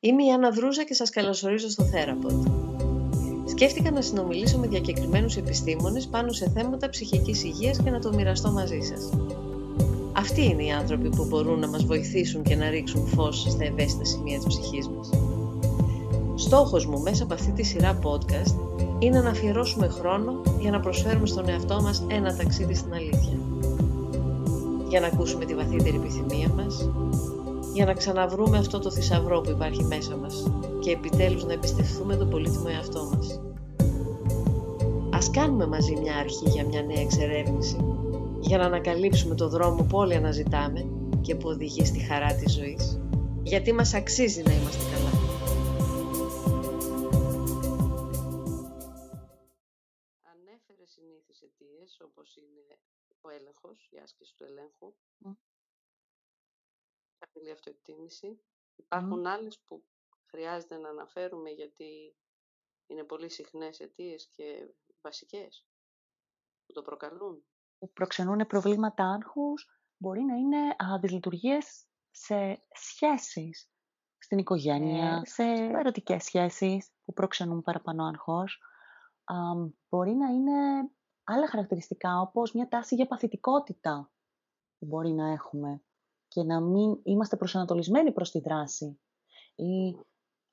[0.00, 2.46] Είμαι η Άννα Δρούζα και σας καλωσορίζω στο Θέραποντ.
[3.44, 8.50] Σκέφτηκα να συνομιλήσω με διακεκριμένους επιστήμονες πάνω σε θέματα ψυχικής υγείας και να το μοιραστώ
[8.50, 9.10] μαζί σας.
[10.12, 14.04] Αυτοί είναι οι άνθρωποι που μπορούν να μας βοηθήσουν και να ρίξουν φως στα ευαίσθητα
[14.04, 15.10] σημεία της ψυχής μας.
[16.34, 18.54] Στόχος μου μέσα από αυτή τη σειρά podcast
[18.98, 23.38] είναι να αφιερώσουμε χρόνο για να προσφέρουμε στον εαυτό μας ένα ταξίδι στην αλήθεια.
[24.88, 26.88] Για να ακούσουμε τη βαθύτερη επιθυμία μας,
[27.78, 30.50] για να ξαναβρούμε αυτό το θησαυρό που υπάρχει μέσα μας
[30.80, 33.40] και επιτέλους να εμπιστευτούμε τον πολύτιμο εαυτό μας.
[35.12, 37.76] Ας κάνουμε μαζί μια αρχή για μια νέα εξερεύνηση,
[38.40, 40.86] για να ανακαλύψουμε το δρόμο που όλοι αναζητάμε
[41.20, 43.00] και που οδηγεί στη χαρά της ζωής,
[43.42, 45.12] γιατί μας αξίζει να είμαστε καλά.
[50.32, 52.64] Ανέφερε συνήθεις αιτίες, όπως είναι
[53.20, 54.92] ο έλεγχος, η άσκηση του ελέγχου,
[57.48, 58.40] χαμηλή αυτοεκτίμηση.
[58.76, 59.28] Υπάρχουν mm.
[59.28, 59.84] άλλες που
[60.30, 62.16] χρειάζεται να αναφέρουμε γιατί
[62.86, 65.66] είναι πολύ συχνές αιτίες και βασικές
[66.66, 67.44] που το προκαλούν.
[67.78, 73.70] Που προξενούν προβλήματα άγχους μπορεί να είναι αδυσλειτουργίες σε σχέσεις
[74.18, 75.42] στην οικογένεια, ε, σε
[75.78, 78.62] ερωτικές σχέσεις που προξενούν παραπάνω άγχος.
[79.88, 80.90] μπορεί να είναι
[81.24, 84.12] άλλα χαρακτηριστικά όπως μια τάση για παθητικότητα
[84.78, 85.82] που μπορεί να έχουμε
[86.28, 89.00] και να μην είμαστε προσανατολισμένοι προς τη δράση
[89.54, 89.96] ή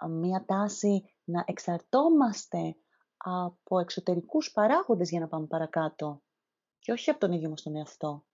[0.10, 2.76] μία τάση να εξαρτώμαστε
[3.18, 6.22] από εξωτερικούς παράγοντες για να πάμε παρακάτω
[6.80, 8.26] και όχι από τον ίδιο μας τον εαυτό.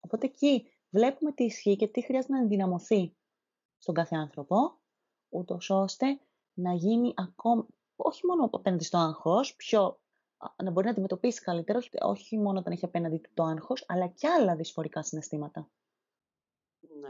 [0.00, 3.16] Οπότε εκεί βλέπουμε τι ισχύει και τι χρειάζεται να ενδυναμωθεί
[3.78, 4.56] στον κάθε άνθρωπο,
[5.28, 6.20] ούτως ώστε
[6.52, 10.00] να γίνει ακόμα, όχι μόνο απέναντι στο άγχος, πιο,
[10.62, 14.28] να μπορεί να αντιμετωπίσει καλύτερα, όχι μόνο όταν έχει απέναντι του το άγχος, αλλά και
[14.28, 15.70] άλλα δυσφορικά συναισθήματα.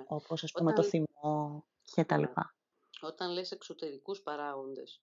[0.01, 0.07] Ναι.
[0.09, 2.27] Όπως ας πούμε το θυμό και τα ναι.
[2.27, 2.55] λοιπά.
[3.01, 5.03] Όταν λες εξωτερικούς παράγοντες,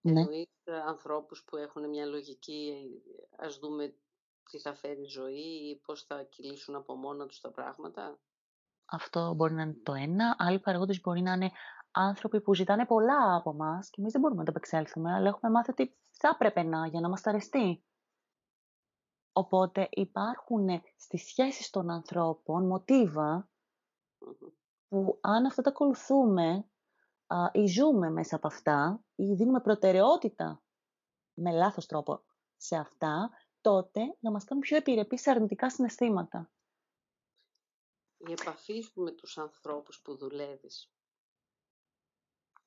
[0.00, 0.20] ναι.
[0.20, 2.88] εννοείς ε, ανθρώπους που έχουν μια λογική,
[3.36, 3.94] ας δούμε
[4.50, 8.20] τι θα φέρει η ζωή ή πώς θα κυλήσουν από μόνα τους τα πράγματα;
[8.84, 10.36] Αυτό μπορεί να είναι το ένα.
[10.38, 11.50] Άλλοι παράγοντες μπορεί να είναι
[11.90, 15.52] άνθρωποι που ζητάνε πολλά από εμάς και εμείς δεν μπορούμε να το επεξέλθουμε, αλλά έχουμε
[15.52, 17.84] μάθει ότι θα έπρεπε να για να μας αρεστεί.
[19.32, 23.49] Οπότε υπάρχουν στις σχέσεις των ανθρώπων μοτίβα
[24.88, 26.70] που αν αυτά τα ακολουθούμε
[27.52, 30.62] ή ζούμε μέσα από αυτά ή δίνουμε προτεραιότητα
[31.34, 32.22] με λάθος τρόπο
[32.56, 33.30] σε αυτά,
[33.60, 36.50] τότε να μας κάνουν πιο επιρρεπείς σε αρνητικά συναισθήματα.
[38.16, 40.92] Η επαφή σου με τους ανθρώπους που δουλεύεις,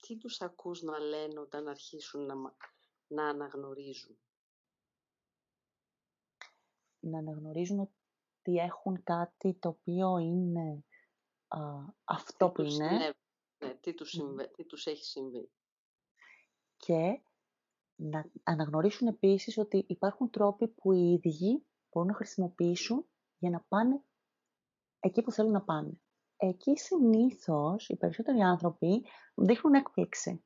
[0.02, 2.36] τι τους ακούς να λένε όταν αρχίσουν να,
[3.08, 4.18] να αναγνωρίζουν;
[7.00, 10.86] Να αναγνωρίζουν ότι έχουν κάτι το οποίο είναι
[12.04, 13.14] αυτό που είναι.
[13.58, 14.20] Ναι, τι, τους
[14.56, 15.52] τι τους έχει συμβεί.
[16.78, 17.22] Και
[17.96, 23.06] να αναγνωρίσουν επίσης ότι υπάρχουν τρόποι που οι ίδιοι μπορούν να χρησιμοποιήσουν
[23.38, 24.04] για να πάνε
[25.00, 26.02] εκεί που θέλουν να πάνε.
[26.38, 30.44] Εκεί συνήθως οι περισσότεροι άνθρωποι δείχνουν έκπληξη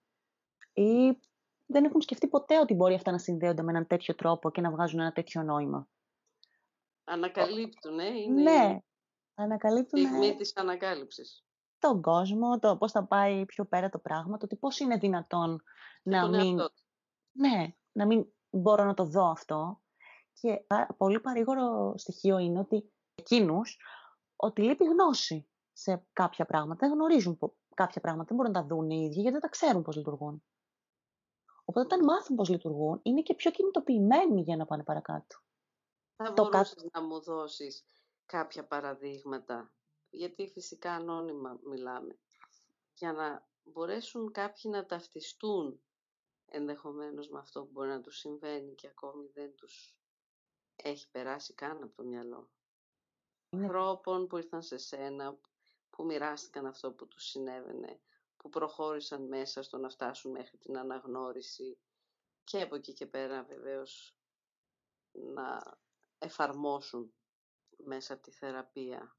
[0.74, 1.19] ή
[1.66, 4.72] δεν έχουν σκεφτεί ποτέ ότι μπορεί αυτά να συνδέονται με έναν τέτοιο τρόπο και να
[4.72, 5.88] βγάζουν ένα τέτοιο νόημα.
[7.03, 8.41] Ανακαλύπτουν, ε, είναι...
[8.41, 8.79] Ναι,
[9.38, 10.06] ανακαλύπτουν...
[10.06, 11.46] Στιγμή της ανακάλυψης.
[11.80, 15.64] Τον κόσμο, το πώς θα πάει πιο πέρα το πράγμα, το ότι πώς είναι δυνατόν
[16.03, 16.59] να μην...
[17.31, 19.81] Ναι, να μην μπορώ να το δω αυτό.
[20.34, 20.66] Και
[20.98, 23.80] πολύ παρήγορο στοιχείο είναι ότι εκείνους
[24.36, 26.88] ότι λείπει γνώση σε κάποια πράγματα.
[26.88, 27.40] Δεν γνωρίζουν
[27.75, 30.44] κάποια πράγματα, δεν μπορούν να τα δουν οι ίδιοι γιατί δεν τα ξέρουν πώς λειτουργούν.
[31.66, 35.36] Οπότε όταν μάθουν πώς λειτουργούν, είναι και πιο κινητοποιημένοι για να πάνε παρακάτω.
[36.16, 37.86] Θα το μπορούσες να μου δώσεις
[38.27, 39.73] κάποια παραδείγματα,
[40.09, 42.19] γιατί φυσικά ανώνυμα μιλάμε,
[42.93, 45.81] για να μπορέσουν κάποιοι να ταυτιστούν
[46.45, 49.97] ενδεχομένως με αυτό που μπορεί να τους συμβαίνει και ακόμη δεν τους
[50.75, 52.49] έχει περάσει καν από το μυαλό.
[53.49, 55.39] Ανθρώπων που ήρθαν σε σένα,
[55.89, 58.01] που μοιράστηκαν αυτό που τους συνέβαινε,
[58.38, 61.77] που προχώρησαν μέσα στο να φτάσουν μέχρι την αναγνώριση
[62.44, 64.18] και από εκεί και πέρα βεβαίως
[65.12, 65.77] να
[66.18, 67.13] εφαρμόσουν
[67.88, 69.18] μέσα από τη θεραπεία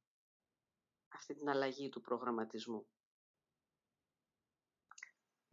[1.08, 2.86] αυτή την αλλαγή του προγραμματισμού;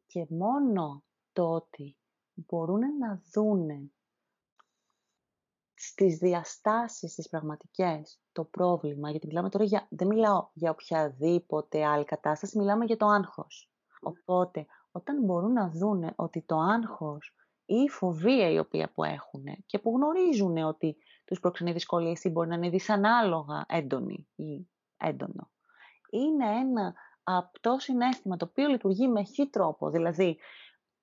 [0.05, 1.97] Και μόνο το ότι
[2.33, 3.91] μπορούν να δούνε
[5.73, 12.05] στις διαστάσεις, στις πραγματικές, το πρόβλημα, γιατί μιλάμε τώρα για, δεν μιλάω για οποιαδήποτε άλλη
[12.05, 13.69] κατάσταση, μιλάμε για το άγχος.
[14.01, 17.35] Οπότε, όταν μπορούν να δούνε ότι το άγχος
[17.65, 22.29] ή η φοβία η οποία που έχουν και που γνωρίζουν ότι τους προξενεί δυσκολίες ή
[22.29, 25.51] μπορεί να είναι δυσανάλογα έντονη ή έντονο.
[26.09, 26.93] Είναι ένα
[27.23, 29.89] απτό συνέστημα το οποίο λειτουργεί με χι τρόπο.
[29.89, 30.39] Δηλαδή,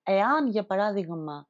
[0.02, 1.48] εάν για παράδειγμα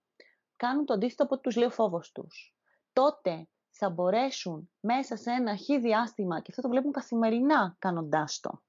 [0.57, 2.57] κάνουν το αντίθετο από ό,τι τους λέει ο φόβος τους,
[2.93, 8.63] τότε θα μπορέσουν μέσα σε ένα χι διάστημα, και αυτό το βλέπουν καθημερινά κάνοντάς το,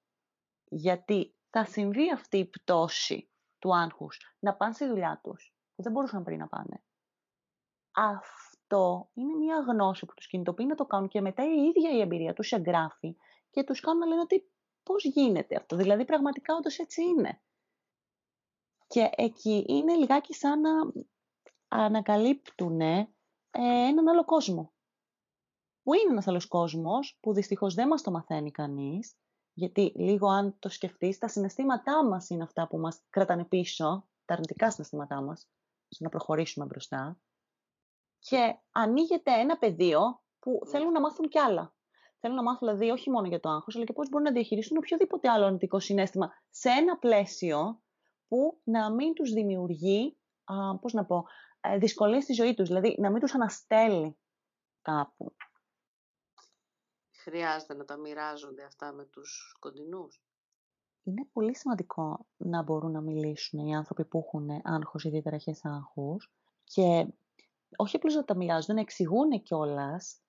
[0.63, 3.29] γιατί θα συμβεί αυτή η πτώση
[3.59, 6.83] του άγχους, να πάνε στη δουλειά τους, που δεν μπορούσαν πριν να πάνε.
[7.91, 8.52] Αυτό
[9.13, 12.33] είναι μια γνώση που τους κινητοποιεί να το κάνουν και μετά η ίδια η εμπειρία
[12.33, 13.17] τους εγγράφει
[13.49, 14.51] και τους κάνουν να λένε ότι
[14.83, 17.41] πώς γίνεται αυτό, δηλαδή πραγματικά όντως έτσι είναι.
[18.87, 20.71] Και εκεί είναι λιγάκι σαν να
[21.67, 23.07] ανακαλύπτουν ε,
[23.51, 24.73] έναν άλλο κόσμο.
[25.83, 29.15] Που είναι ένας άλλος κόσμος, που δυστυχώς δεν μας το μαθαίνει κανείς,
[29.53, 34.33] γιατί λίγο αν το σκεφτείς, τα συναισθήματά μας είναι αυτά που μας κρατάνε πίσω, τα
[34.33, 35.47] αρνητικά συναισθήματά μας,
[35.87, 37.17] στο να προχωρήσουμε μπροστά.
[38.29, 41.75] Και ανοίγεται ένα πεδίο που θέλουν να μάθουν κι άλλα.
[42.19, 44.77] Θέλουν να μάθουν δηλαδή όχι μόνο για το άγχος, αλλά και πώς μπορούν να διαχειριστούν
[44.77, 47.81] οποιοδήποτε άλλο αρνητικό συνέστημα σε ένα πλαίσιο
[48.27, 51.25] που να μην τους δημιουργεί, α, πώς να πω,
[51.61, 54.17] ε, δυσκολίες στη ζωή τους, δηλαδή να μην τους αναστέλει
[54.81, 55.35] κάπου.
[57.11, 60.23] Χρειάζεται να τα μοιράζονται αυτά με τους κοντινούς;
[61.03, 66.31] Είναι πολύ σημαντικό να μπορούν να μιλήσουν οι άνθρωποι που έχουν άγχος ή διαταραχές άγχους
[66.63, 67.07] και
[67.75, 70.21] όχι απλώς να τα μοιράζονται, να εξηγούν κιόλας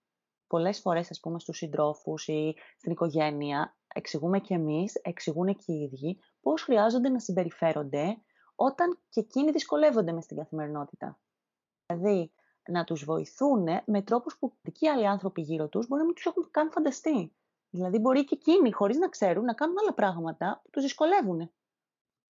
[0.46, 5.82] πολλές φορές, ας πούμε, στους συντρόφους ή στην οικογένεια, εξηγούμε κι εμείς, εξηγούν και οι
[5.82, 8.18] ίδιοι, πώς χρειάζονται να συμπεριφέρονται
[8.54, 11.18] όταν και εκείνοι δυσκολεύονται μες στην καθημερινότητα.
[11.86, 12.32] Δηλαδή,
[12.68, 16.26] να τους βοηθούν με τρόπους που και άλλοι άνθρωποι γύρω τους μπορεί να μην τους
[16.26, 17.32] έχουν καν φανταστεί.
[17.70, 21.50] Δηλαδή, μπορεί και εκείνοι, χωρίς να ξέρουν, να κάνουν άλλα πράγματα που τους δυσκολεύουν.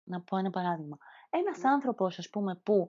[0.05, 0.99] Να πω ένα παράδειγμα.
[1.31, 1.65] Ένας mm.
[1.65, 2.89] άνθρωπος, ας πούμε, που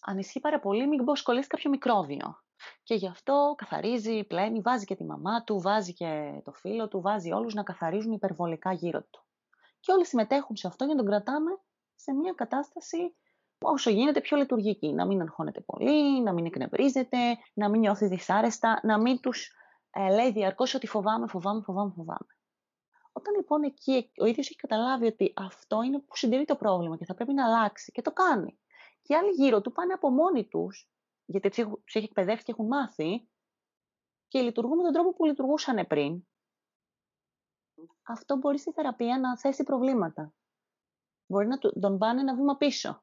[0.00, 2.40] ανησυχεί πάρα πολύ, μην πω σκολίσει κάποιο μικρόβιο.
[2.82, 7.00] Και γι' αυτό καθαρίζει, πλένει, βάζει και τη μαμά του, βάζει και το φίλο του,
[7.00, 9.24] βάζει όλους να καθαρίζουν υπερβολικά γύρω του.
[9.80, 11.50] Και όλοι συμμετέχουν σε αυτό για να τον κρατάμε
[11.94, 13.16] σε μια κατάσταση
[13.60, 14.92] όσο γίνεται πιο λειτουργική.
[14.92, 17.18] Να μην αγχώνεται πολύ, να μην εκνευρίζεται,
[17.54, 19.50] να μην νιώθει δυσάρεστα, να μην τους
[19.90, 22.36] ε, λέει διαρκώς ότι φοβάμαι, φοβάμαι, φοβάμαι, φοβάμαι.
[23.12, 27.04] Όταν λοιπόν εκεί ο ίδιος έχει καταλάβει ότι αυτό είναι που συντηρεί το πρόβλημα και
[27.04, 28.58] θα πρέπει να αλλάξει και το κάνει.
[29.06, 30.90] Και οι άλλοι γύρω του πάνε από μόνοι τους,
[31.24, 33.28] γιατί τους έχει εκπαιδεύσει και έχουν μάθει,
[34.28, 36.26] και λειτουργούν με τον τρόπο που λειτουργούσαν πριν.
[38.02, 40.34] Αυτό μπορεί στη θεραπεία να θέσει προβλήματα.
[41.26, 43.00] Μπορεί να τον πάνε ένα βήμα πίσω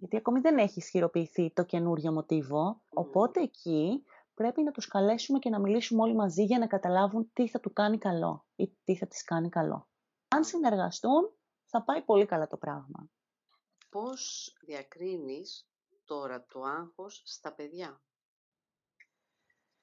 [0.00, 5.50] γιατί ακόμη δεν έχει ισχυροποιηθεί το καινούριο μοτίβο, οπότε εκεί πρέπει να τους καλέσουμε και
[5.50, 9.06] να μιλήσουμε όλοι μαζί για να καταλάβουν τι θα του κάνει καλό ή τι θα
[9.06, 9.88] της κάνει καλό.
[10.28, 11.30] Αν συνεργαστούν,
[11.64, 13.10] θα πάει πολύ καλά το πράγμα.
[13.90, 15.68] Πώς διακρίνεις
[16.04, 18.02] τώρα το άγχος στα παιδιά;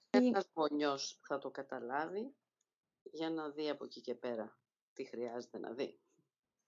[0.09, 2.35] Ένας γονιός θα το καταλάβει
[3.03, 4.57] για να δει από εκεί και πέρα
[4.93, 5.99] τι χρειάζεται να δει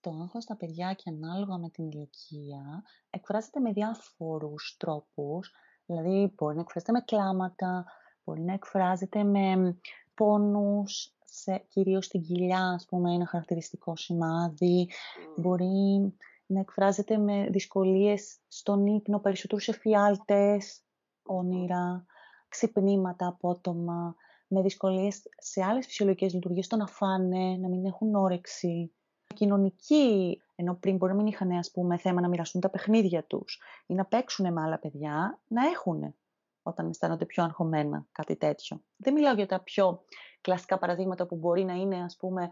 [0.01, 5.53] το άγχος στα παιδιά και ανάλογα με την ηλικία εκφράζεται με διάφορους τρόπους.
[5.85, 7.85] Δηλαδή μπορεί να εκφράζεται με κλάματα,
[8.23, 9.77] μπορεί να εκφράζεται με
[10.13, 14.89] πόνους, σε, κυρίως στην κοιλιά, ας πούμε, ένα χαρακτηριστικό σημάδι.
[15.37, 16.13] Μπορεί
[16.49, 20.81] να εκφράζεται με δυσκολίες στον ύπνο, περισσότερους εφιάλτες,
[21.23, 22.05] όνειρα,
[22.47, 24.15] ξυπνήματα απότομα,
[24.47, 28.93] με δυσκολίες σε άλλες φυσιολογικές λειτουργίες, το να φάνε, να μην έχουν όρεξη
[29.35, 33.61] κοινωνική, ενώ πριν μπορεί να μην είχαν ας πούμε, θέμα να μοιραστούν τα παιχνίδια τους
[33.85, 36.15] ή να παίξουν με άλλα παιδιά, να έχουν
[36.63, 38.81] όταν αισθάνονται πιο αγχωμένα, κάτι τέτοιο.
[38.97, 40.03] Δεν μιλάω για τα πιο
[40.41, 42.49] κλασικά παραδείγματα που μπορεί να είναι, ας πούμε,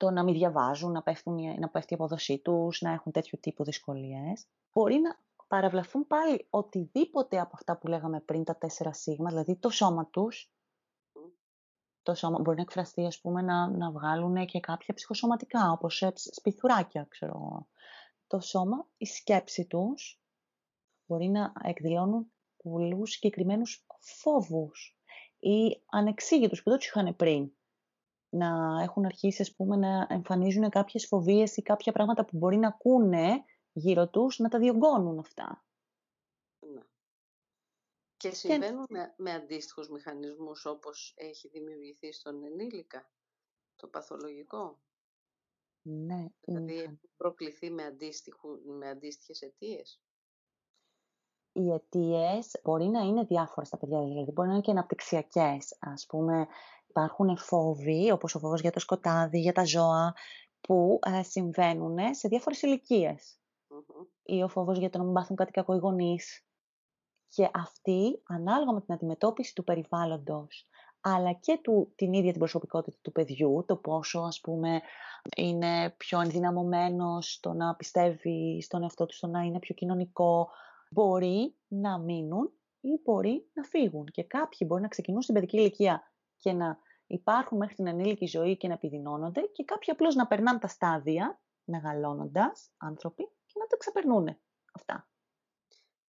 [0.00, 3.64] το να μην διαβάζουν, να, πέφτουν, να πέφτει η αποδοσή τους, να έχουν τέτοιο τύπο
[3.64, 4.46] δυσκολίες.
[4.72, 9.70] Μπορεί να παραβλαφθούν πάλι οτιδήποτε από αυτά που λέγαμε πριν, τα τέσσερα σίγμα, δηλαδή το
[9.70, 10.52] σώμα τους,
[12.02, 17.06] το σώμα μπορεί να εκφραστεί, ας πούμε, να, να βγάλουν και κάποια ψυχοσωματικά, όπως σπιθουράκια,
[17.08, 17.66] ξέρω
[18.26, 20.22] Το σώμα, η σκέψη τους
[21.06, 24.98] μπορεί να εκδηλώνουν πολλούς συγκεκριμένους φόβους
[25.38, 27.52] ή ανεξήγητους που δεν τους είχαν πριν.
[28.32, 32.68] Να έχουν αρχίσει, ας πούμε, να εμφανίζουν κάποιες φοβίες ή κάποια πράγματα που μπορεί να
[32.68, 35.64] ακούνε γύρω τους, να τα διωγγώνουν αυτά.
[38.16, 43.10] Και συμβαίνουν με, με αντίστοιχους μηχανισμούς όπως έχει δημιουργηθεί στον ενήλικα,
[43.76, 44.80] το παθολογικό;
[45.82, 46.26] Ναι.
[46.40, 50.02] Δηλαδή έχει προκληθεί με, αντίστοιχου, με αντίστοιχες αιτίες;
[51.52, 55.72] Οι αιτίες μπορεί να είναι διάφορες στα παιδιά, δηλαδή μπορεί να είναι και αναπτυξιακές.
[55.80, 56.46] Α πούμε,
[56.90, 60.14] υπάρχουν φόβοι, όπως ο φόβος για το σκοτάδι, για τα ζώα,
[60.60, 63.38] που ε, συμβαίνουν σε διάφορες ηλικίες.
[64.22, 66.44] Ή ο φόβος για το να μην πάθουν κάτι κακό οι γονείς.
[67.28, 70.68] Και αυτή, ανάλογα με την αντιμετώπιση του περιβάλλοντος,
[71.00, 74.80] αλλά και του, την ίδια την προσωπικότητα του παιδιού, το πόσο ας πούμε
[75.36, 80.48] είναι πιο ενδυναμωμένος στο να πιστεύει στον εαυτό του, στο να είναι πιο κοινωνικό,
[80.90, 84.06] μπορεί να μείνουν ή μπορεί να φύγουν.
[84.06, 86.09] Και κάποιοι μπορεί να ξεκινούν στην παιδική ηλικία
[86.40, 90.58] και να υπάρχουν μέχρι την ενήλικη ζωή και να επιδεινώνονται και κάποιοι απλώς να περνάνε
[90.58, 94.38] τα στάδια, μεγαλώνοντας άνθρωποι και να τα ξεπερνούν
[94.72, 95.08] αυτά.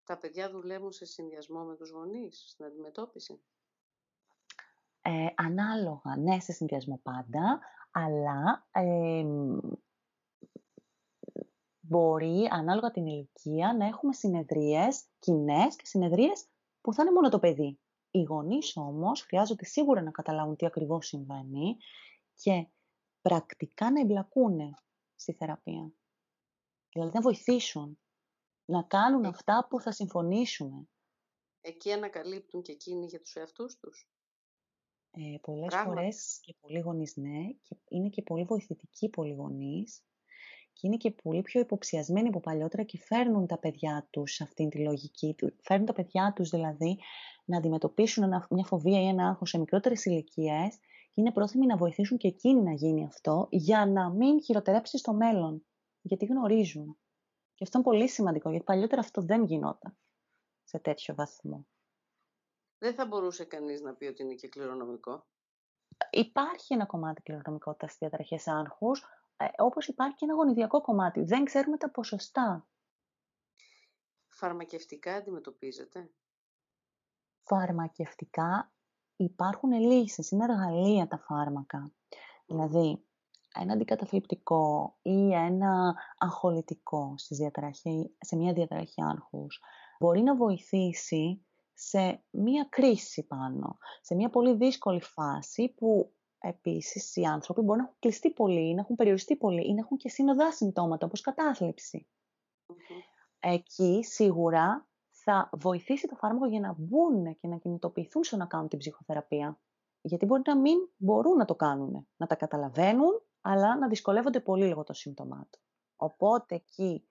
[0.04, 3.42] Τα παιδιά δουλεύουν σε συνδυασμό με τους γονείς στην αντιμετώπιση;
[5.02, 7.60] Ε, ανάλογα, ναι, σε συνδυασμό πάντα,
[7.90, 9.25] αλλά ε,
[11.80, 16.46] μπορεί ανάλογα την ηλικία να έχουμε συνεδρίες κοινές και συνεδρίες
[16.80, 17.78] που θα είναι μόνο το παιδί.
[18.10, 21.76] Οι γονείς όμως χρειάζονται σίγουρα να καταλάβουν τι ακριβώς συμβαίνει
[22.34, 22.68] και
[23.20, 24.58] πρακτικά να εμπλακούν
[25.14, 25.92] στη θεραπεία.
[26.92, 27.98] Δηλαδή να βοηθήσουν,
[28.64, 29.28] να κάνουν ε.
[29.28, 30.90] αυτά που θα συμφωνήσουν.
[31.60, 34.10] Εκεί ανακαλύπτουν και εκείνοι για τους εαυτούς τους.
[35.10, 40.04] Ε, πολλές φορές και πολλοί γονείς ναι, και είναι και πολύ βοηθητικοί πολλοί γονείς
[40.80, 44.68] και είναι και πολύ πιο υποψιασμένοι από παλιότερα και φέρνουν τα παιδιά τους σε αυτήν
[44.68, 45.34] τη λογική.
[45.62, 46.99] Φέρνουν τα παιδιά τους δηλαδή
[47.44, 50.76] να αντιμετωπίσουν μια φοβία ή ένα άγχος σε μικρότερες ηλικίες
[51.12, 55.12] και είναι πρόθυμοι να βοηθήσουν και εκείνοι να γίνει αυτό για να μην χειροτερέψει στο
[55.12, 55.64] μέλλον.
[56.00, 56.99] Γιατί γνωρίζουν.
[57.54, 59.96] Και αυτό είναι πολύ σημαντικό, γιατί παλιότερα αυτό δεν γινόταν
[60.62, 61.66] σε τέτοιο βαθμό.
[62.78, 65.26] Δεν θα μπορούσε κανείς να πει ότι είναι και κληρονομικό.
[66.10, 69.19] Υπάρχει ένα κομμάτι κληρονομικότητας στις διαταραχές άγχους, ε,
[69.59, 71.23] όπως υπάρχει και ένα γονιδιακό κομμάτι.
[71.23, 72.68] Δεν ξέρουμε τα ποσοστά.
[74.28, 76.11] Φαρμακευτικά αντιμετωπίζετε.
[77.42, 78.73] Φαρμακευτικά
[79.16, 81.92] υπάρχουν λύσεις, είναι εργαλεία τα φάρμακα.
[82.47, 83.04] Δηλαδή,
[83.54, 87.14] ένα αντικαταθλιπτικό ή ένα αγχολητικό
[88.20, 89.61] σε μια διαταραχή άγχους
[89.99, 91.44] μπορεί να βοηθήσει
[91.75, 97.85] σε μια κρίση πάνω, σε μια πολύ δύσκολη φάση που επίσης οι άνθρωποι μπορεί να
[97.85, 101.20] έχουν κλειστεί πολύ, να έχουν περιοριστεί πολύ ή να έχουν και σύνοδα συμπτώματα όπως
[103.40, 108.68] Εκεί σίγουρα θα βοηθήσει το φάρμακο για να μπουν και να κινητοποιηθούν στο να κάνουν
[108.68, 109.61] την ψυχοθεραπεία.
[110.00, 114.68] Γιατί μπορεί να μην μπορούν να το κάνουν, να τα καταλαβαίνουν, αλλά να δυσκολεύονται πολύ
[114.68, 115.61] λόγω των συμπτωμάτων.
[115.97, 117.09] Οπότε εκεί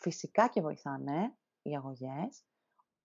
[0.00, 2.44] φυσικά και βοηθάνε οι αγωγές,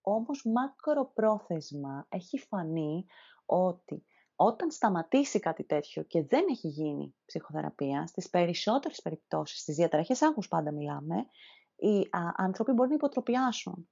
[0.00, 3.06] όμως μακροπρόθεσμα έχει φανεί
[3.46, 4.04] ότι
[4.42, 10.48] όταν σταματήσει κάτι τέτοιο και δεν έχει γίνει ψυχοθεραπεία, στις περισσότερες περιπτώσεις, στις διαταραχές άγχους
[10.48, 11.16] πάντα μιλάμε,
[11.76, 13.88] οι άνθρωποι μπορεί να υποτροπιάσουν.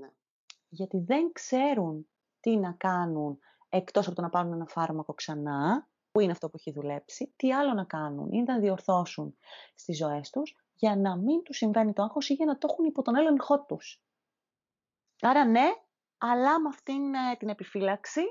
[0.00, 0.10] Ναι.
[0.68, 2.08] Γιατί δεν ξέρουν
[2.40, 3.38] τι να κάνουν
[3.68, 7.52] εκτός από το να πάρουν ένα φάρμακο ξανά, που είναι αυτό που έχει δουλέψει, τι
[7.52, 9.36] άλλο να κάνουν ή να διορθώσουν
[9.74, 12.84] στις ζωές τους, για να μην τους συμβαίνει το άγχος ή για να το έχουν
[12.84, 14.02] υπό τον έλεγχό τους.
[15.20, 15.72] Άρα ναι,
[16.18, 18.22] αλλά με αυτήν ε, την επιφύλαξη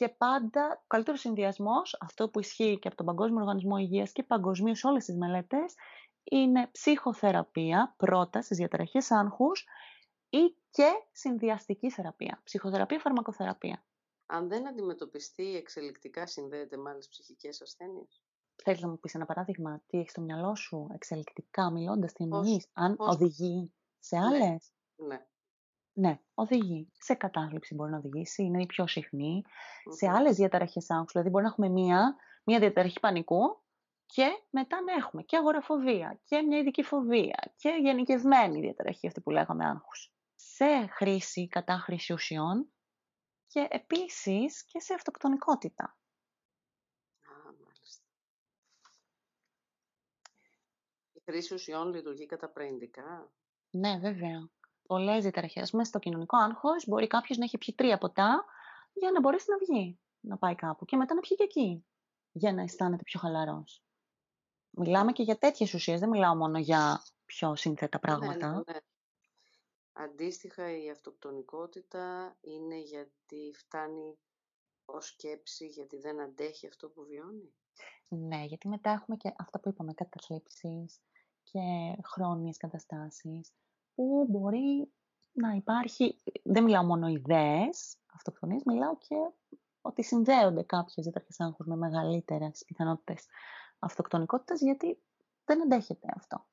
[0.00, 4.22] και πάντα ο καλύτερο συνδυασμός, αυτό που ισχύει και από τον Παγκόσμιο Οργανισμό Υγείας και
[4.22, 5.74] παγκοσμίως όλες τις μελέτες,
[6.24, 9.66] είναι ψυχοθεραπεία πρώτα στις διαταραχές άγχους
[10.28, 12.40] ή και συνδυαστική θεραπεία.
[12.44, 13.84] Ψυχοθεραπεία, φαρμακοθεραπεία.
[14.26, 18.22] Αν δεν αντιμετωπιστεί εξελικτικά, συνδέεται με άλλες ψυχικές ασθένειες;
[18.62, 22.68] Θέλεις να μου πεις ένα παράδειγμα, τι έχεις στο μυαλό σου εξελικτικά, μιλώντας, τι εννοείς,
[22.72, 25.06] αν οδηγεί σε άλλες; Ναι.
[25.06, 25.26] ναι.
[25.92, 26.92] Ναι, οδηγεί.
[26.98, 29.42] Σε κατάθλιψη μπορεί να οδηγήσει, είναι η πιο συχνη
[29.96, 33.62] Σε άλλες διαταραχές άγχους, δηλαδή μπορεί να έχουμε μία, μία διαταραχή πανικού
[34.06, 39.30] και μετά να έχουμε και αγοραφοβία και μια ειδική φοβία και γενικευμένη διαταραχή αυτή που
[39.30, 40.12] λέγαμε άγχους.
[40.34, 42.68] Σε χρήση, κατάχρηση ουσιών
[43.46, 45.84] και επίσης και σε αυτοκτονικότητα.
[45.84, 47.32] Α,
[47.64, 48.04] μάλιστα.
[51.12, 53.32] Η χρήση ουσιών λειτουργεί κατά προϊντικά.
[53.70, 54.50] Ναι, βέβαια
[54.90, 55.70] πολλές διαταραχές.
[55.70, 58.44] Μέσα στο κοινωνικό άγχος μπορεί κάποιος να έχει πιει τρία ποτά
[58.92, 61.84] για να μπορέσει να βγει, να πάει κάπου και μετά να πιει και εκεί,
[62.32, 63.82] για να αισθάνεται πιο χαλαρός.
[64.70, 68.48] Μιλάμε και για τέτοιες ουσίες, δεν μιλάω μόνο για πιο σύνθετα ναι, πράγματα.
[68.48, 68.78] Ναι, ναι,
[69.92, 74.18] Αντίστοιχα, η αυτοκτονικότητα είναι γιατί φτάνει
[74.84, 77.54] ως σκέψη, γιατί δεν αντέχει αυτό που βιώνει;
[78.08, 81.00] Ναι, γιατί μετά έχουμε και αυτά που είπαμε, καταθλίψεις
[81.42, 81.60] και
[82.02, 83.52] χρόνιες καταστάσεις
[84.00, 84.92] που μπορεί
[85.32, 89.14] να υπάρχει, δεν μιλάω μόνο ιδέες αυτοκτονίας, μιλάω και
[89.80, 93.26] ότι συνδέονται κάποιες διαταραχές άγχους με μεγαλύτερες πιθανότητες
[93.78, 95.02] αυτοκτονικότητας, γιατί
[95.44, 96.46] δεν αντέχεται αυτό.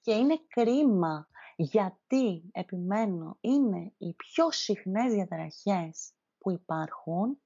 [0.00, 7.42] Και είναι κρίμα, γιατί, επιμένω, είναι οι πιο συχνές διαταραχές που υπάρχουν,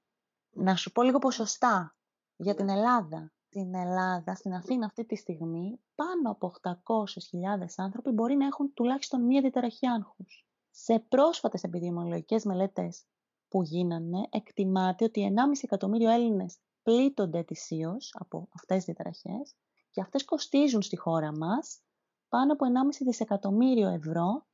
[0.49, 1.95] να σου πω λίγο ποσοστά,
[2.35, 8.35] για την Ελλάδα στην Ελλάδα, στην Αθήνα αυτή τη στιγμή, πάνω από 800.000 άνθρωποι μπορεί
[8.35, 10.47] να έχουν τουλάχιστον μία διαταραχή άγχους.
[10.71, 13.05] Σε πρόσφατες επιδημιολογικές μελέτες
[13.47, 19.55] που γίνανε, εκτιμάται ότι 1,5 εκατομμύριο Έλληνες πλήττονται ετησίως από αυτές τις διαταραχές
[19.91, 21.81] και αυτές κοστίζουν στη χώρα μας
[22.29, 24.45] πάνω από 1,5 δισεκατομμύριο ευρώ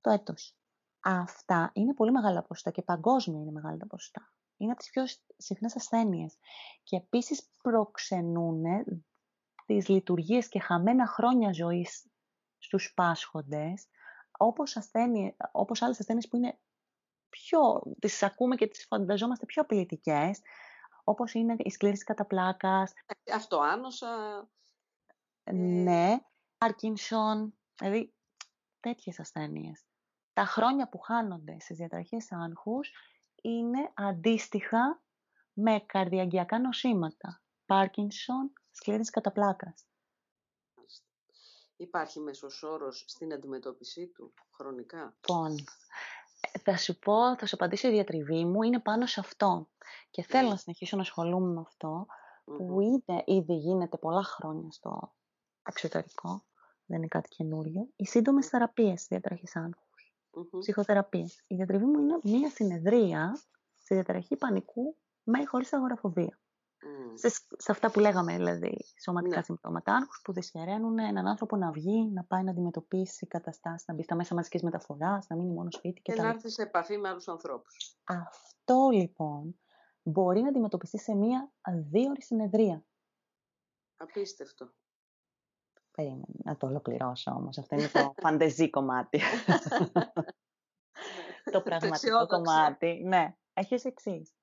[0.00, 0.56] το έτος.
[1.00, 4.32] Αυτά είναι πολύ μεγάλα ποσοστά και παγκόσμια είναι μεγάλα τα ποσοστά.
[4.60, 5.02] Είναι από τις πιο
[5.36, 6.36] συχνές ασθένειες.
[6.82, 8.62] Και επίσης προξενούν
[9.66, 12.06] τις λειτουργίες και χαμένα χρόνια ζωής
[12.58, 13.88] στους πάσχοντες,
[14.38, 16.58] όπως, ασθένειες, όπως άλλες ασθένειες που είναι
[17.28, 20.40] πιο, τις ακούμε και τις φανταζόμαστε πιο απειλητικές,
[21.04, 22.92] όπως είναι η σκλήρηση κατά πλάκας.
[23.32, 24.48] Αυτό άνοσα.
[25.52, 26.18] Ναι,
[26.58, 28.14] Πάρκινσον, δηλαδή
[28.80, 29.84] τέτοιες ασθένειες.
[30.32, 32.90] Τα χρόνια που χάνονται στις διαταραχές άγχους
[33.42, 35.02] είναι αντίστοιχα
[35.52, 37.42] με καρδιαγγειακά νοσήματα.
[37.66, 39.84] Πάρκινσον, σκλήρινση κατά πλάκας.
[41.76, 45.54] Υπάρχει μέσος όρος στην αντιμετώπιση του χρονικά; Λοιπόν,
[46.62, 49.68] θα σου πω, θα σου απαντήσω η διατριβή μου, είναι πάνω σε αυτό.
[50.10, 52.06] Και θέλω να συνεχίσω να ασχολούμαι με αυτό,
[52.44, 55.14] που είτε ήδη γίνεται πολλά χρόνια στο
[55.62, 56.44] εξωτερικό,
[56.86, 59.56] δεν είναι κάτι καινούριο, οι σύντομες θεραπείες διατραχής
[60.30, 61.44] άγχους, ψυχοθεραπείες.
[61.46, 63.40] Η διατριβή μου είναι μία συνεδρία
[63.74, 66.40] στη διαταραχή πανικού με ή χωρίς αγοραφοβία.
[67.14, 69.42] Σε, σε, αυτά που λέγαμε, δηλαδή, σωματικά ναι.
[69.42, 74.02] συμπτώματα άγχους που δυσχεραίνουν έναν άνθρωπο να βγει, να πάει να αντιμετωπίσει καταστάσεις, να μπει
[74.02, 77.08] στα μέσα μαζικής μεταφοράς, να μείνει μόνος σπίτι και, και να έρθει σε επαφή με
[77.08, 77.96] άλλους ανθρώπους.
[78.04, 79.60] Αυτό λοιπόν
[80.02, 82.84] μπορεί να αντιμετωπιστεί σε μία αδίωρη συνεδρία.
[83.96, 84.72] Απίστευτο.
[86.02, 87.58] Περίμενε, να το ολοκληρώσω όμως.
[87.58, 89.20] Αυτό είναι το φαντεζή κομμάτι.
[91.52, 93.02] το πραγματικό κομμάτι.
[93.04, 94.34] Ναι, έχεις ως εξής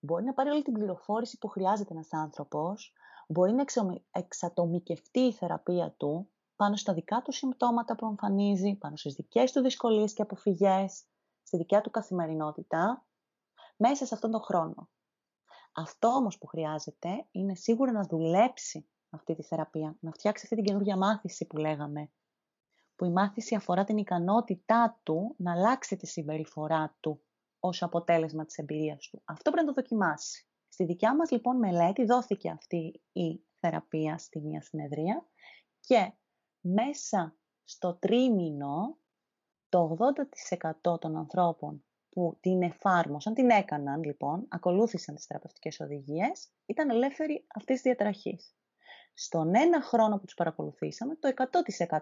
[0.00, 2.92] μπορεί να πάρει όλη την πληροφόρηση που χρειάζεται ένας άνθρωπος,
[3.28, 3.64] μπορεί να
[4.10, 9.60] εξατομικευτεί η θεραπεία του πάνω στα δικά του συμπτώματα που εμφανίζει, πάνω στις δικές του
[9.60, 11.04] δυσκολίες και αποφυγές,
[11.42, 13.06] στη δικιά του καθημερινότητα,
[13.76, 14.88] μέσα σε αυτόν τον χρόνο.
[15.72, 20.64] Αυτό όμως που χρειάζεται είναι σίγουρα να δουλέψει αυτή τη θεραπεία, να φτιάξει αυτή την
[20.64, 22.10] καινούργια μάθηση που λέγαμε,
[22.96, 27.22] που η μάθηση αφορά την ικανότητά του να αλλάξει τη συμπεριφορά του
[27.60, 29.22] ως αποτέλεσμα της εμπειρίας του.
[29.24, 30.46] Αυτό πρέπει να το δοκιμάσει.
[30.68, 35.26] Στη δικιά μας λοιπόν μελέτη δόθηκε αυτή η θεραπεία στη μία συνεδρία
[35.80, 36.12] και
[36.60, 38.98] μέσα στο τρίμηνο
[39.68, 39.96] το
[40.82, 47.44] 80% των ανθρώπων που την εφάρμοσαν, την έκαναν λοιπόν, ακολούθησαν τις θεραπευτικές οδηγίες, ήταν ελεύθεροι
[47.54, 48.54] αυτής της διατραχής.
[49.14, 51.28] Στον ένα χρόνο που τους παρακολουθήσαμε, το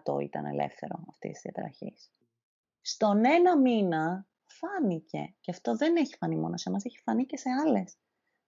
[0.06, 2.12] 100% ήταν ελεύθερο αυτής της διατραχής.
[2.80, 5.34] Στον ένα μήνα φάνηκε.
[5.40, 7.96] Και αυτό δεν έχει φανεί μόνο σε εμάς, έχει φανεί και σε άλλες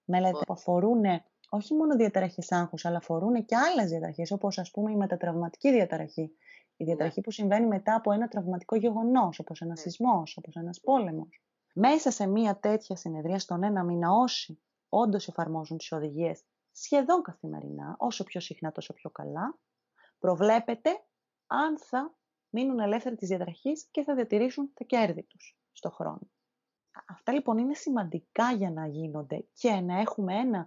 [0.05, 1.03] μελέτες που αφορούν
[1.51, 6.33] όχι μόνο διαταραχές άγχους, αλλά αφορούν και άλλες διαταραχές, όπως ας πούμε η μετατραυματική διαταραχή.
[6.77, 7.23] Η διαταραχή ναι.
[7.25, 9.83] που συμβαίνει μετά από ένα τραυματικό γεγονός, όπως ένας ναι.
[9.83, 11.42] σεισμός, όπως ένας πόλεμος.
[11.75, 17.97] Μέσα σε μία τέτοια συνεδρία, στον ένα μήνα, όσοι όντως εφαρμόζουν τις οδηγίες σχεδόν καθημερινά,
[17.99, 19.59] όσο πιο συχνά τόσο πιο καλά,
[20.19, 20.91] προβλέπεται
[21.47, 22.15] αν θα
[22.49, 26.31] μείνουν ελεύθεροι της διαταραχής και θα διατηρήσουν τα κέρδη τους στο χρόνο.
[27.09, 30.67] Αυτά λοιπόν είναι σημαντικά για να γίνονται και να έχουμε ένα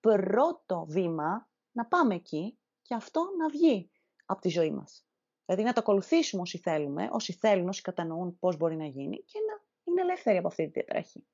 [0.00, 3.90] πρώτο βήμα να πάμε εκεί και αυτό να βγει
[4.26, 5.06] από τη ζωή μας.
[5.44, 9.38] Δηλαδή να το ακολουθήσουμε όσοι θέλουμε, όσοι θέλουν, όσοι κατανοούν πώς μπορεί να γίνει και
[9.48, 11.26] να είναι ελεύθεροι από αυτή τη διατραχή.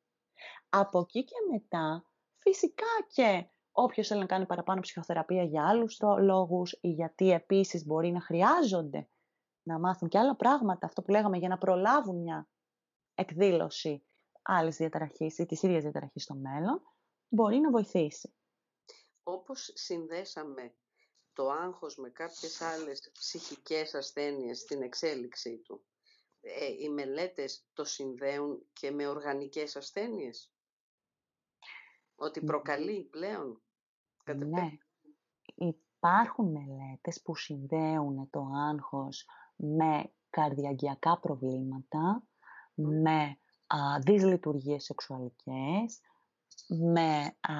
[0.68, 6.72] Από εκεί και μετά, φυσικά και όποιος θέλει να κάνει παραπάνω ψυχοθεραπεία για άλλους λόγους
[6.80, 9.08] ή γιατί επίσης μπορεί να χρειάζονται
[9.62, 12.48] να μάθουν και άλλα πράγματα, αυτό που λέγαμε, για να προλάβουν μια
[13.14, 14.06] εκδήλωση
[14.42, 16.82] άλλης διαταραχής ή της ίδιας διαταραχής στο μέλλον,
[17.28, 18.34] μπορεί να βοηθήσει.
[19.22, 20.74] Όπως συνδέσαμε
[21.32, 25.84] το άγχος με κάποιες άλλες ψυχικές ασθένειες στην εξέλιξή του,
[26.40, 30.53] ε, οι μελέτες το συνδέουν και με οργανικές ασθένειες;
[32.24, 33.62] Ότι προκαλεί πλέον.
[34.37, 34.68] Ναι.
[35.54, 42.22] Υπάρχουν μελέτες που συνδέουν το άγχος με καρδιαγγειακά προβλήματα,
[42.74, 46.00] με α, δυσλειτουργίες σεξουαλικές,
[46.68, 47.54] με α,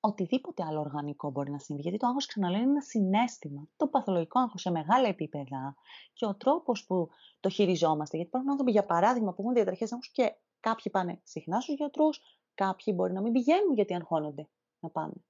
[0.00, 1.82] οτιδήποτε άλλο οργανικό μπορεί να συμβεί.
[1.82, 3.68] Γιατί το άγχος, ξαναλέω, είναι ένα συνέστημα.
[3.76, 5.76] Το παθολογικό άγχος σε μεγάλα επίπεδα
[6.12, 7.08] και ο τρόπος που
[7.40, 8.16] το χειριζόμαστε.
[8.16, 12.20] Γιατί υπάρχουν άνθρωποι, για παράδειγμα, που έχουν διαταραχές άγχους και κάποιοι πάνε συχνά στους γιατρούς,
[12.56, 14.48] κάποιοι μπορεί να μην πηγαίνουν γιατί αγχώνονται
[14.80, 15.24] να πάνε.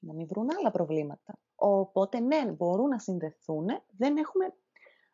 [0.00, 1.38] Να μην βρουν άλλα προβλήματα.
[1.54, 3.66] Οπότε, ναι, μπορούν να συνδεθούν.
[3.96, 4.54] Δεν έχουμε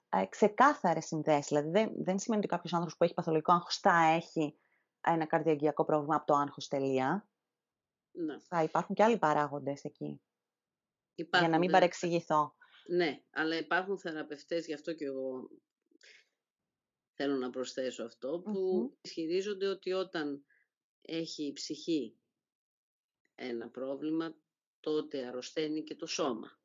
[0.08, 1.46] ε, ξεκάθαρες συνδέσεις.
[1.46, 4.58] Δηλαδή δεν, δεν σημαίνει ότι κάποιος άνθρωπος που έχει παθολογικό άγχος θα έχει
[5.00, 7.28] ένα καρδιαγγειακό πρόβλημα από το άγχος τελεία.
[8.10, 8.40] Ναι.
[8.40, 10.22] Θα υπάρχουν και άλλοι παράγοντες εκεί.
[11.14, 12.54] Υπάρχουν, για να μην παρεξηγηθώ.
[12.88, 15.48] Ναι, αλλά υπάρχουν θεραπευτές, γι' αυτό και εγώ
[17.14, 20.44] θέλω να προσθέσω αυτό, που ισχυρίζονται ότι όταν
[21.08, 22.18] έχει η ψυχή
[23.34, 24.34] ένα πρόβλημα,
[24.80, 26.58] τότε αρρωσταίνει και το σώμα.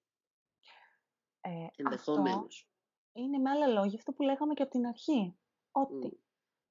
[1.41, 2.57] Ε, Ενδεχομένως.
[2.57, 5.37] Αυτό είναι με άλλα λόγια αυτό που λέγαμε και από την αρχή.
[5.71, 6.23] Ότι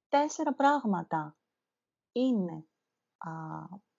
[0.09, 1.37] τέσσερα πράγματα
[2.13, 2.67] είναι
[3.19, 3.31] α,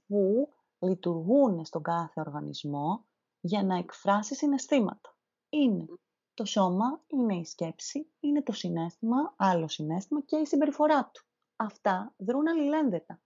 [0.06, 3.06] που λειτουργούν στον κάθε οργανισμό
[3.40, 5.18] για να εκφράσει συναισθήματα.
[5.50, 5.86] Είναι
[6.34, 11.26] το σώμα, είναι η σκέψη, είναι το συνέστημα, άλλο συνέστημα και η συμπεριφορά του.
[11.56, 13.22] Αυτά δρούν αλληλένδετα.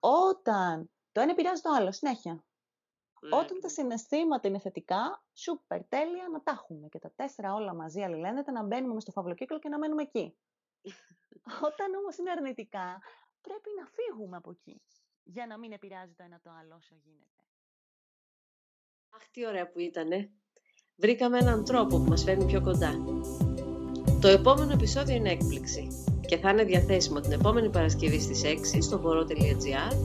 [0.00, 2.44] Όταν το ένα επηρεάζει το άλλο, συνέχεια.
[3.30, 6.88] Όταν τα συναισθήματα είναι θετικά, σούπερ, τέλεια, να τα έχουμε.
[6.88, 10.36] Και τα τέσσερα όλα μαζί αλληλένδετα να μπαίνουμε με στο φαυλοκύκλο και να μένουμε εκεί.
[11.68, 13.02] Όταν όμως είναι αρνητικά,
[13.40, 14.82] πρέπει να φύγουμε από εκεί.
[15.22, 17.44] Για να μην επηρεάζει το ένα το άλλο όσο γίνεται.
[19.08, 20.30] Αχ, τι ωραία που ήτανε.
[20.96, 22.92] Βρήκαμε έναν τρόπο που μας φέρνει πιο κοντά.
[24.20, 29.00] Το επόμενο επεισόδιο είναι έκπληξη και θα είναι διαθέσιμο την επόμενη Παρασκευή στις 6 στο
[29.04, 29.96] voro.gr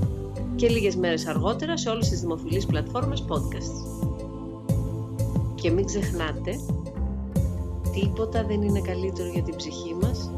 [0.55, 3.88] και λίγες μέρες αργότερα σε όλες τις δημοφιλείς πλατφόρμες podcast.
[5.55, 6.59] Και μην ξεχνάτε,
[7.93, 10.31] τίποτα δεν είναι καλύτερο για την ψυχή μας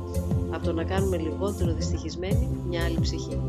[0.52, 3.40] από το να κάνουμε λιγότερο δυστυχισμένη μια άλλη ψυχή.